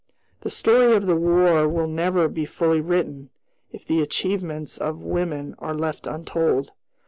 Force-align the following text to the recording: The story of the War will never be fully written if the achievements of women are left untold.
The 0.39 0.49
story 0.49 0.95
of 0.95 1.05
the 1.05 1.15
War 1.15 1.69
will 1.69 1.85
never 1.85 2.27
be 2.27 2.43
fully 2.45 2.81
written 2.81 3.29
if 3.71 3.85
the 3.85 4.01
achievements 4.01 4.79
of 4.79 5.03
women 5.03 5.53
are 5.59 5.75
left 5.75 6.07
untold. 6.07 6.71